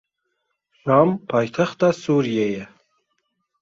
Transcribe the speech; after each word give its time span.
Şam 0.81 1.09
paytexta 1.29 1.89
Sûriyê 2.01 2.47
ye. 2.55 2.63